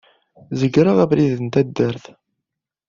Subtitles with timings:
[0.59, 2.05] Zegreɣ abrid n taddart.